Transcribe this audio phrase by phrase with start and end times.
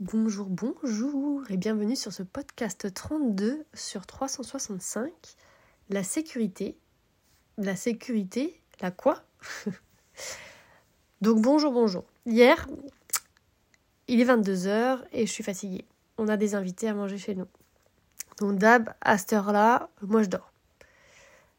[0.00, 5.12] Bonjour, bonjour et bienvenue sur ce podcast 32 sur 365.
[5.90, 6.78] La sécurité.
[7.58, 9.22] La sécurité, la quoi?
[11.20, 12.04] Donc bonjour, bonjour.
[12.24, 12.66] Hier,
[14.08, 15.84] il est 22h et je suis fatiguée.
[16.16, 17.48] On a des invités à manger chez nous.
[18.38, 20.50] Donc d'hab, à cette heure-là, moi je dors.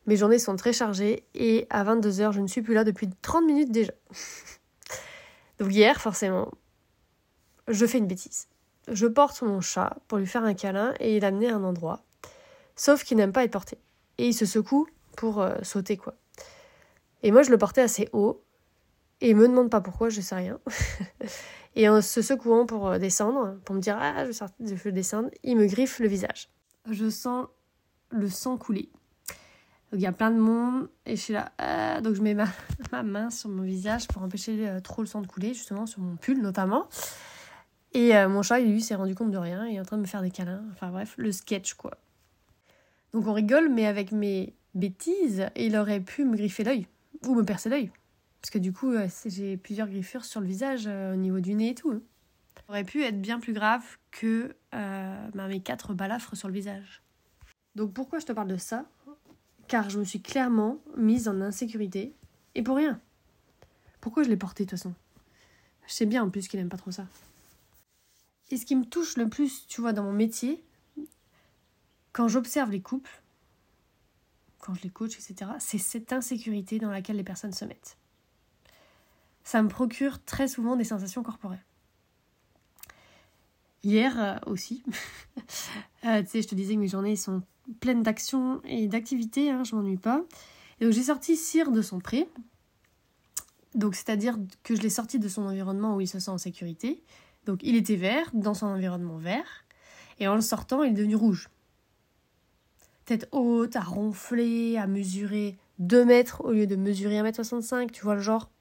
[0.07, 3.45] Mes journées sont très chargées et à 22h, je ne suis plus là depuis 30
[3.45, 3.93] minutes déjà.
[5.59, 6.51] Donc hier, forcément,
[7.71, 8.47] je fais une bêtise.
[8.87, 12.03] Je porte mon chat pour lui faire un câlin et l'amener à un endroit.
[12.75, 13.77] Sauf qu'il n'aime pas être porté.
[14.17, 16.15] Et il se secoue pour euh, sauter, quoi.
[17.23, 18.43] Et moi, je le portais assez haut.
[19.21, 20.59] Et il me demande pas pourquoi, je sais rien.
[21.75, 25.57] et en se secouant pour euh, descendre, pour me dire Ah, je, veux descendre, il
[25.57, 26.49] me griffe le visage.
[26.89, 27.47] Je sens
[28.09, 28.89] le sang couler.
[29.91, 31.51] Donc il y a plein de monde et je suis là.
[31.59, 32.47] Ah, donc je mets ma,
[32.91, 36.01] ma, main sur mon visage pour empêcher euh, trop le sang de couler, justement sur
[36.01, 36.87] mon pull notamment.
[37.93, 39.67] Et euh, mon chat, lui, s'est rendu compte de rien.
[39.67, 40.63] Il est en train de me faire des câlins.
[40.71, 41.97] Enfin bref, le sketch, quoi.
[43.13, 46.87] Donc on rigole, mais avec mes bêtises, il aurait pu me griffer l'œil.
[47.27, 47.91] Ou me percer l'œil.
[48.41, 51.53] Parce que du coup, euh, j'ai plusieurs griffures sur le visage, euh, au niveau du
[51.53, 51.91] nez et tout.
[51.91, 52.01] Hein.
[52.55, 57.01] Ça aurait pu être bien plus grave que bah, mes quatre balafres sur le visage.
[57.75, 58.85] Donc pourquoi je te parle de ça?
[59.67, 62.13] Car je me suis clairement mise en insécurité.
[62.55, 62.99] Et pour rien.
[64.01, 64.93] Pourquoi je l'ai porté de toute façon?
[65.87, 67.05] Je sais bien en plus qu'il aime pas trop ça.
[68.51, 70.61] Et ce qui me touche le plus, tu vois, dans mon métier,
[72.11, 73.21] quand j'observe les couples,
[74.59, 77.97] quand je les coach, etc., c'est cette insécurité dans laquelle les personnes se mettent.
[79.43, 81.63] Ça me procure très souvent des sensations corporelles.
[83.83, 84.83] Hier euh, aussi,
[86.05, 87.41] euh, tu sais, je te disais que mes journées sont
[87.79, 90.23] pleines d'actions et d'activités, hein, je m'ennuie pas.
[90.79, 92.29] Et donc j'ai sorti Cire de son pré.
[93.73, 97.01] Donc c'est-à-dire que je l'ai sorti de son environnement où il se sent en sécurité.
[97.45, 99.65] Donc il était vert, dans son environnement vert,
[100.19, 101.49] et en le sortant, il est devenu rouge.
[103.05, 108.15] Tête haute, à ronfler, à mesurer 2 mètres au lieu de mesurer 1m65, tu vois
[108.15, 108.51] le genre.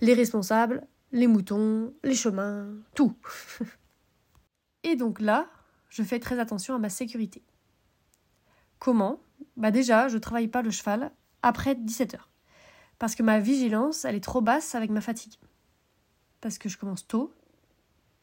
[0.00, 3.16] Les responsables, les moutons, les chemins, tout.
[4.82, 5.48] et donc là,
[5.88, 7.42] je fais très attention à ma sécurité.
[8.78, 9.20] Comment?
[9.56, 11.10] Bah déjà, je travaille pas le cheval
[11.42, 12.18] après 17h.
[12.98, 15.34] Parce que ma vigilance, elle est trop basse avec ma fatigue.
[16.42, 17.32] Parce que je commence tôt,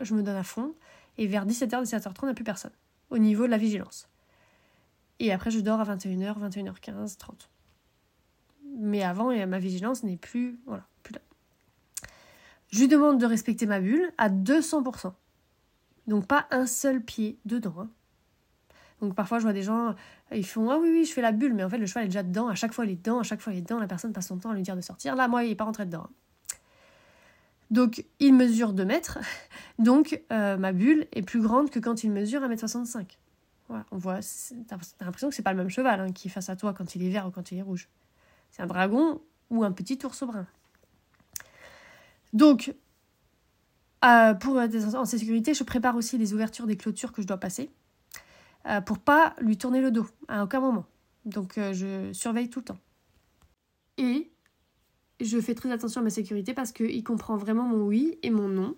[0.03, 0.73] je me donne à fond,
[1.17, 2.71] et vers 17h, 17h30, il n'y a plus personne,
[3.09, 4.09] au niveau de la vigilance.
[5.19, 7.49] Et après, je dors à 21h, 21h15, 30.
[8.77, 11.21] Mais avant, ma vigilance n'est plus, voilà, plus là.
[12.71, 15.13] Je lui demande de respecter ma bulle à 200%.
[16.07, 17.75] Donc pas un seul pied dedans.
[17.77, 17.89] Hein.
[18.99, 19.95] Donc parfois je vois des gens,
[20.31, 22.07] ils font Ah oui, oui, je fais la bulle, mais en fait le cheval est
[22.07, 23.87] déjà dedans, à chaque fois il est dedans, à chaque fois il est dedans, la
[23.87, 25.15] personne passe son temps à lui dire de sortir.
[25.15, 26.05] Là, moi, il n'est pas rentré dedans.
[26.05, 26.09] Hein.
[27.73, 29.17] Donc il mesure 2 mètres,
[29.79, 33.17] donc euh, ma bulle est plus grande que quand il mesure 1m65.
[33.67, 34.19] Voilà, on voit,
[34.67, 36.93] t'as l'impression que c'est pas le même cheval hein, qui est face à toi quand
[36.93, 37.89] il est vert ou quand il est rouge.
[38.51, 39.19] C'est un dragon
[39.49, 40.45] ou un petit ours brun.
[42.31, 42.75] Donc,
[44.05, 47.37] euh, pour être en sécurité, je prépare aussi les ouvertures des clôtures que je dois
[47.37, 47.71] passer
[48.67, 50.85] euh, pour pas lui tourner le dos à aucun moment.
[51.25, 52.79] Donc je surveille tout le temps.
[53.97, 54.32] Et
[55.23, 58.47] je fais très attention à ma sécurité parce qu'il comprend vraiment mon oui et mon
[58.47, 58.75] non.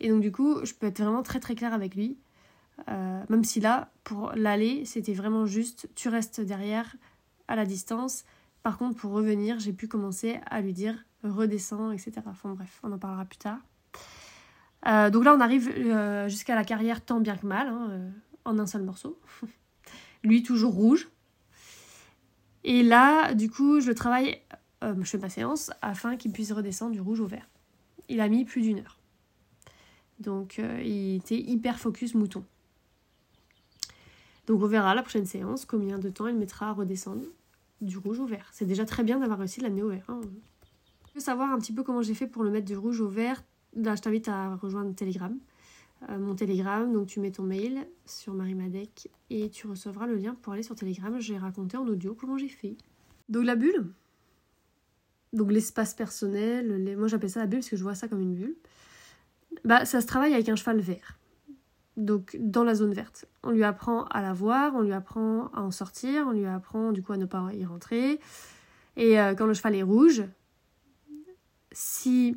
[0.00, 2.18] Et donc du coup, je peux être vraiment très très claire avec lui.
[2.88, 6.96] Euh, même si là, pour l'aller, c'était vraiment juste, tu restes derrière,
[7.48, 8.24] à la distance.
[8.62, 12.12] Par contre, pour revenir, j'ai pu commencer à lui dire redescends, etc.
[12.26, 13.58] Enfin bref, on en parlera plus tard.
[14.86, 18.00] Euh, donc là, on arrive euh, jusqu'à la carrière tant bien que mal, hein,
[18.44, 19.18] en un seul morceau.
[20.24, 21.08] lui, toujours rouge.
[22.64, 24.40] Et là, du coup, je travaille
[24.84, 27.48] euh, je fais ma séance afin qu'il puisse redescendre du rouge au vert.
[28.08, 28.98] Il a mis plus d'une heure.
[30.20, 32.44] Donc euh, il était hyper focus mouton.
[34.46, 37.24] Donc on verra la prochaine séance combien de temps il mettra à redescendre
[37.80, 38.48] du rouge au vert.
[38.52, 40.04] C'est déjà très bien d'avoir réussi de l'amener au vert.
[40.08, 40.20] Hein.
[41.08, 43.08] Tu veux savoir un petit peu comment j'ai fait pour le mettre du rouge au
[43.08, 43.42] vert
[43.76, 45.36] Là, je t'invite à rejoindre Telegram.
[46.08, 50.36] Euh, mon Telegram, donc tu mets ton mail sur Marimadec et tu recevras le lien
[50.42, 51.18] pour aller sur Telegram.
[51.18, 52.76] J'ai raconté en audio comment j'ai fait.
[53.28, 53.86] Donc la bulle,
[55.34, 58.34] donc l'espace personnel, moi j'appelle ça la bulle parce que je vois ça comme une
[58.34, 58.56] bulle,
[59.64, 61.18] bah, ça se travaille avec un cheval vert.
[61.96, 63.26] Donc dans la zone verte.
[63.42, 66.92] On lui apprend à la voir, on lui apprend à en sortir, on lui apprend
[66.92, 68.20] du coup à ne pas y rentrer.
[68.96, 70.24] Et euh, quand le cheval est rouge,
[71.72, 72.36] si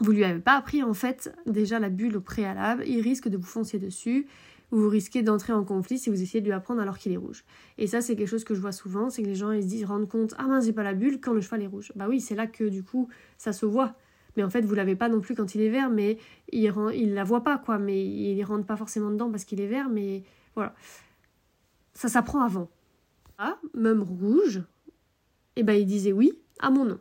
[0.00, 3.36] vous lui avez pas appris en fait déjà la bulle au préalable, il risque de
[3.36, 4.26] vous foncer dessus
[4.70, 7.44] vous risquez d'entrer en conflit si vous essayez de lui apprendre alors qu'il est rouge.
[7.78, 9.68] Et ça, c'est quelque chose que je vois souvent, c'est que les gens ils se
[9.68, 11.92] disent, rendent compte, ah mince, j'ai pas la bulle quand le cheval est rouge.
[11.96, 13.08] Bah oui, c'est là que du coup,
[13.38, 13.94] ça se voit.
[14.36, 16.18] mais en fait vous l'avez pas non plus quand il est vert, mais
[16.52, 19.60] il rend, il la voit pas quoi, mais il rentre pas forcément dedans parce qu'il
[19.60, 20.22] est vert, mais
[20.54, 20.74] voilà.
[21.94, 22.70] Ça s'apprend avant.
[23.38, 24.62] Ah, même rouge,
[25.56, 26.98] et eh ben il disait oui à mon nom.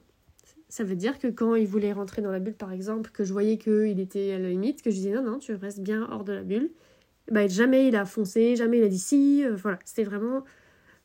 [0.69, 3.33] Ça veut dire que quand il voulait rentrer dans la bulle, par exemple, que je
[3.33, 6.24] voyais qu'il était à la limite, que je disais non, non, tu restes bien hors
[6.24, 6.72] de la bulle,
[7.31, 9.44] bah, jamais il a foncé, jamais il a dit si.
[9.44, 10.44] Euh, voilà, c'était vraiment.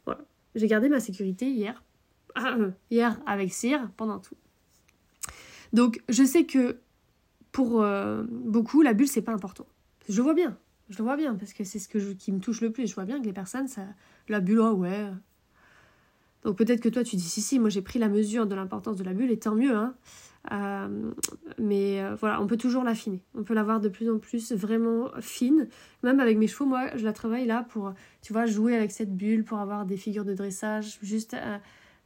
[0.04, 0.20] Voilà.
[0.54, 1.82] J'ai gardé ma sécurité hier.
[2.90, 4.36] hier avec Cyr pendant tout.
[5.72, 6.78] Donc je sais que
[7.52, 9.66] pour euh, beaucoup, la bulle, c'est pas important.
[10.08, 10.56] Je vois bien.
[10.90, 12.86] Je le vois bien parce que c'est ce que qui me touche le plus.
[12.86, 13.82] Je vois bien que les personnes, ça,
[14.28, 15.08] la bulle, oh ouais,
[16.44, 18.96] donc peut-être que toi tu dis si si, moi j'ai pris la mesure de l'importance
[18.96, 19.74] de la bulle et tant mieux.
[19.74, 19.94] Hein.
[20.52, 21.10] Euh,
[21.58, 23.22] mais euh, voilà, on peut toujours l'affiner.
[23.34, 25.68] On peut l'avoir de plus en plus vraiment fine.
[26.02, 29.16] Même avec mes chevaux, moi je la travaille là pour, tu vois, jouer avec cette
[29.16, 31.56] bulle, pour avoir des figures de dressage, juste, euh,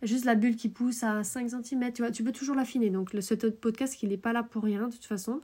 [0.02, 1.92] juste la bulle qui pousse à 5 cm.
[1.92, 2.90] Tu vois, tu peux toujours l'affiner.
[2.90, 5.40] Donc le, ce podcast, il n'est pas là pour rien de toute façon.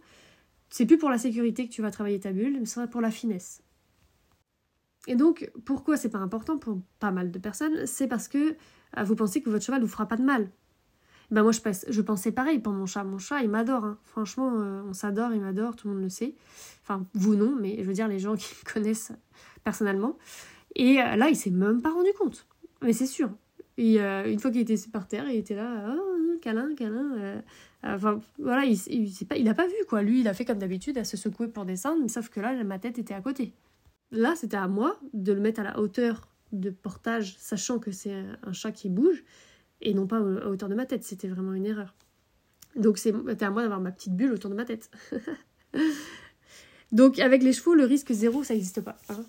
[0.71, 3.11] C'est plus pour la sécurité que tu vas travailler ta bulle, mais c'est pour la
[3.11, 3.63] finesse.
[5.07, 8.57] Et donc, pourquoi c'est pas important pour pas mal de personnes C'est parce que
[9.03, 10.49] vous pensez que votre cheval vous fera pas de mal.
[11.31, 13.05] Ben moi, je, je pensais pareil pour mon chat.
[13.05, 13.85] Mon chat, il m'adore.
[13.85, 13.99] Hein.
[14.05, 16.35] Franchement, euh, on s'adore, il m'adore, tout le monde le sait.
[16.83, 19.13] Enfin, vous non, mais je veux dire les gens qui me connaissent
[19.63, 20.19] personnellement.
[20.77, 22.47] Et euh, là, il s'est même pas rendu compte.
[22.83, 23.31] Mais c'est sûr.
[23.77, 27.43] Et euh, une fois qu'il était par terre, il était là, oh, câlin, câlin.
[27.83, 30.03] enfin, voilà, il, il, il a pas vu, quoi.
[30.03, 32.79] Lui, il a fait comme d'habitude, à se secouer pour descendre, sauf que là, ma
[32.79, 33.53] tête était à côté.
[34.15, 38.15] Là, c'était à moi de le mettre à la hauteur de portage, sachant que c'est
[38.45, 39.25] un chat qui bouge,
[39.81, 41.03] et non pas à hauteur de ma tête.
[41.03, 41.97] C'était vraiment une erreur.
[42.77, 44.89] Donc c'était à moi d'avoir ma petite bulle autour de ma tête.
[46.93, 48.97] Donc avec les chevaux, le risque zéro, ça n'existe pas.
[49.09, 49.25] Hein.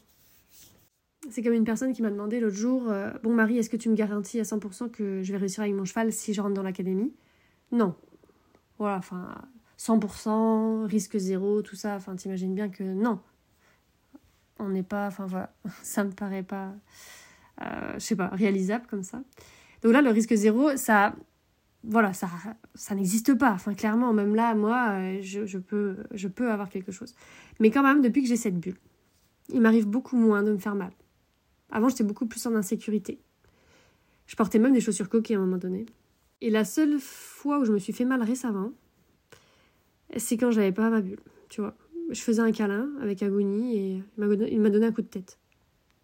[1.32, 3.90] c'est comme une personne qui m'a demandé l'autre jour euh, Bon, Marie, est-ce que tu
[3.90, 6.64] me garantis à 100% que je vais réussir avec mon cheval si je rentre dans
[6.64, 7.12] l'académie?
[7.72, 7.96] Non.
[8.78, 9.36] Voilà, enfin,
[9.80, 11.96] 100%, risque zéro, tout ça.
[11.96, 13.20] Enfin, t'imagines bien que non
[14.60, 15.54] on n'est pas, enfin voilà,
[15.84, 16.74] ça me paraît pas,
[17.62, 19.22] euh, je sais pas, réalisable comme ça.
[19.82, 21.16] Donc là, le risque zéro, ça,
[21.84, 22.30] voilà, ça,
[22.74, 23.52] ça n'existe pas.
[23.52, 27.14] Enfin, clairement, même là, moi, euh, je, peux, je peux avoir quelque chose.
[27.60, 28.78] Mais quand même, depuis que j'ai cette bulle,
[29.50, 30.92] il m'arrive beaucoup moins de me faire mal.
[31.70, 33.20] Avant, j'étais beaucoup plus en insécurité.
[34.28, 35.86] Je portais même des chaussures coquées à un moment donné.
[36.42, 38.72] Et la seule fois où je me suis fait mal récemment,
[40.18, 41.20] c'est quand j'avais pas ma bulle,
[41.50, 41.76] tu vois
[42.10, 45.40] je faisais un câlin avec Agonie et il m'a donné un coup de tête.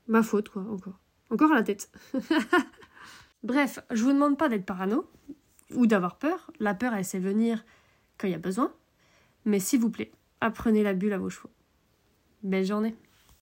[0.08, 1.00] Ma faute, quoi, encore.
[1.30, 1.92] Encore à la tête.
[3.44, 5.10] Bref, je vous demande pas d'être parano
[5.74, 6.52] ou d'avoir peur.
[6.60, 7.64] La peur, elle sait venir
[8.18, 8.74] quand il y a besoin.
[9.46, 10.12] Mais s'il vous plaît,
[10.42, 11.50] apprenez la bulle à vos chevaux.
[12.44, 12.96] Belle journée.